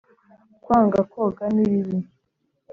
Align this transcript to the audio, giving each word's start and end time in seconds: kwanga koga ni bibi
kwanga 0.63 0.99
koga 1.11 1.45
ni 1.55 1.65
bibi 1.71 1.97